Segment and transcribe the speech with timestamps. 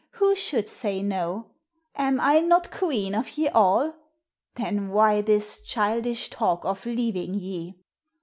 [0.13, 1.51] Who should say no?
[1.95, 3.93] Am I not queen of ye all?
[4.55, 7.77] Then why this childish talk of leaving ye?"